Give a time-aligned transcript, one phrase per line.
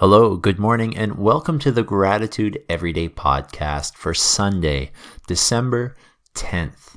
[0.00, 4.92] Hello, good morning, and welcome to the Gratitude Everyday podcast for Sunday,
[5.26, 5.94] December
[6.34, 6.96] 10th.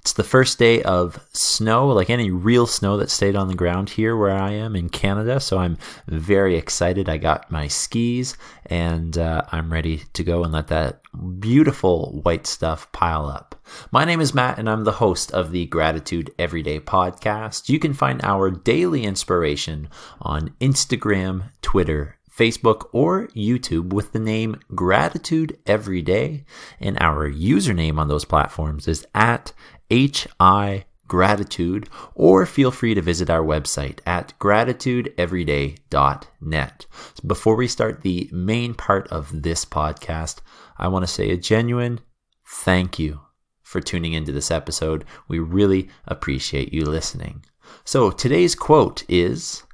[0.00, 3.88] It's the first day of snow, like any real snow that stayed on the ground
[3.88, 5.40] here where I am in Canada.
[5.40, 7.08] So I'm very excited.
[7.08, 8.36] I got my skis
[8.66, 11.00] and uh, I'm ready to go and let that
[11.40, 13.54] beautiful white stuff pile up.
[13.92, 17.70] My name is Matt and I'm the host of the Gratitude Everyday podcast.
[17.70, 19.88] You can find our daily inspiration
[20.20, 26.44] on Instagram, Twitter, Facebook, or YouTube with the name Gratitude Every Day.
[26.80, 29.52] And our username on those platforms is at
[29.90, 36.86] HI Gratitude, or feel free to visit our website at gratitudeeveryday.net.
[37.14, 40.40] So before we start the main part of this podcast,
[40.78, 42.00] I want to say a genuine
[42.46, 43.20] thank you
[43.62, 45.04] for tuning into this episode.
[45.28, 47.44] We really appreciate you listening.
[47.84, 49.64] So today's quote is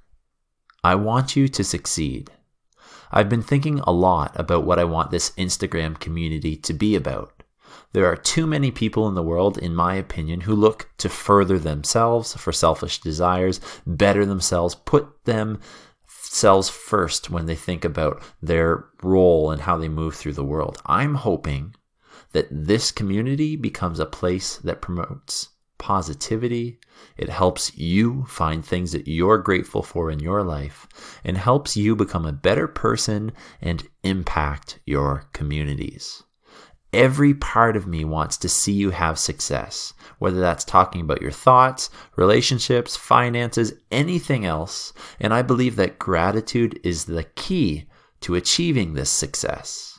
[0.83, 2.33] I want you to succeed.
[3.11, 7.43] I've been thinking a lot about what I want this Instagram community to be about.
[7.93, 11.59] There are too many people in the world, in my opinion, who look to further
[11.59, 19.51] themselves for selfish desires, better themselves, put themselves first when they think about their role
[19.51, 20.81] and how they move through the world.
[20.85, 21.75] I'm hoping
[22.33, 26.81] that this community becomes a place that promotes positivity.
[27.17, 30.89] It helps you find things that you're grateful for in your life
[31.25, 36.23] and helps you become a better person and impact your communities.
[36.93, 41.31] Every part of me wants to see you have success, whether that's talking about your
[41.31, 44.95] thoughts, relationships, finances, anything else.
[45.21, 47.89] And I believe that gratitude is the key
[48.21, 49.99] to achieving this success.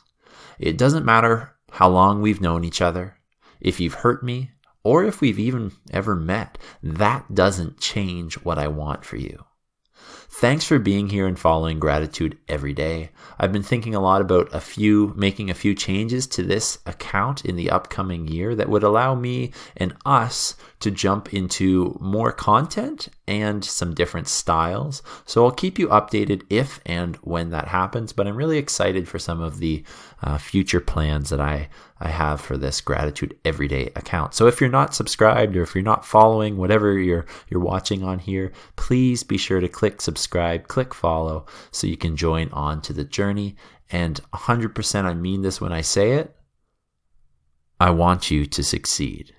[0.58, 3.16] It doesn't matter how long we've known each other.
[3.60, 4.50] If you've hurt me,
[4.82, 9.44] or if we've even ever met, that doesn't change what I want for you.
[10.32, 13.10] Thanks for being here and following gratitude every day.
[13.38, 17.44] I've been thinking a lot about a few, making a few changes to this account
[17.44, 23.08] in the upcoming year that would allow me and us to jump into more content
[23.26, 25.02] and some different styles.
[25.26, 29.18] So I'll keep you updated if and when that happens, but I'm really excited for
[29.18, 29.84] some of the
[30.22, 31.68] uh, future plans that I,
[32.00, 34.34] I have for this gratitude everyday account.
[34.34, 38.18] So if you're not subscribed or if you're not following whatever you're you're watching on
[38.18, 42.92] here, please be sure to click subscribe, click follow so you can join on to
[42.92, 43.56] the journey.
[43.90, 46.36] And 100% I mean this when I say it.
[47.78, 49.34] I want you to succeed.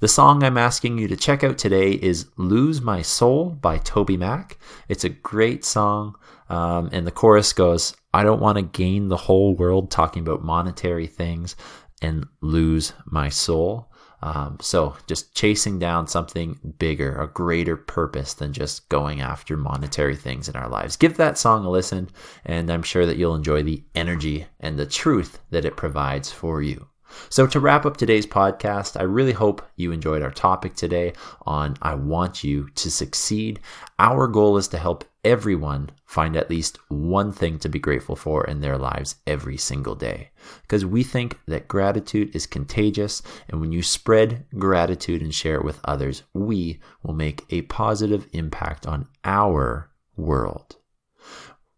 [0.00, 4.56] The song I'm asking you to check out today is Lose My Soul by TobyMac.
[4.88, 6.16] It's a great song.
[6.48, 10.42] Um, and the chorus goes, I don't want to gain the whole world talking about
[10.42, 11.56] monetary things
[12.02, 13.89] and lose my soul.
[14.22, 20.16] Um, so just chasing down something bigger, a greater purpose than just going after monetary
[20.16, 20.96] things in our lives.
[20.96, 22.10] Give that song a listen,
[22.44, 26.60] and I'm sure that you'll enjoy the energy and the truth that it provides for
[26.60, 26.86] you.
[27.28, 31.76] So, to wrap up today's podcast, I really hope you enjoyed our topic today on
[31.82, 33.58] I Want You to Succeed.
[33.98, 38.44] Our goal is to help everyone find at least one thing to be grateful for
[38.44, 40.30] in their lives every single day.
[40.62, 45.64] Because we think that gratitude is contagious, and when you spread gratitude and share it
[45.64, 50.76] with others, we will make a positive impact on our world.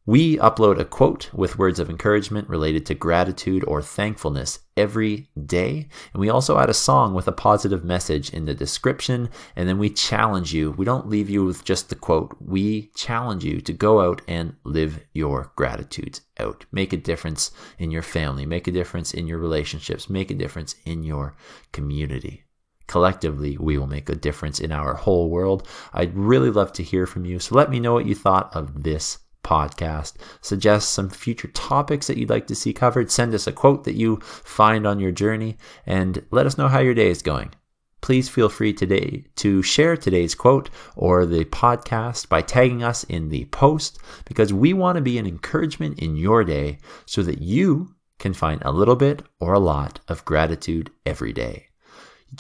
[0.05, 5.89] We upload a quote with words of encouragement related to gratitude or thankfulness every day.
[6.13, 9.29] And we also add a song with a positive message in the description.
[9.55, 10.73] And then we challenge you.
[10.73, 12.37] We don't leave you with just the quote.
[12.41, 16.65] We challenge you to go out and live your gratitude out.
[16.73, 20.75] Make a difference in your family, make a difference in your relationships, make a difference
[20.85, 21.37] in your
[21.71, 22.43] community.
[22.89, 25.67] Collectively, we will make a difference in our whole world.
[25.93, 27.39] I'd really love to hear from you.
[27.39, 30.15] So let me know what you thought of this podcast.
[30.41, 33.11] Suggest some future topics that you'd like to see covered.
[33.11, 35.57] Send us a quote that you find on your journey
[35.87, 37.53] and let us know how your day is going.
[38.01, 43.29] Please feel free today to share today's quote or the podcast by tagging us in
[43.29, 47.95] the post because we want to be an encouragement in your day so that you
[48.19, 51.72] can find a little bit or a lot of gratitude every day.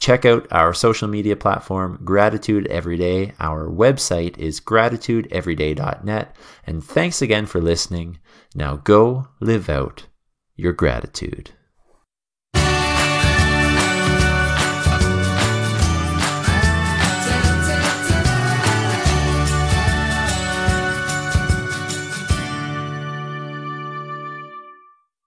[0.01, 3.35] Check out our social media platform, Gratitude Everyday.
[3.39, 6.37] Our website is gratitudeeveryday.net.
[6.67, 8.19] And thanks again for listening.
[8.55, 10.07] Now go live out
[10.57, 11.53] your gratitude.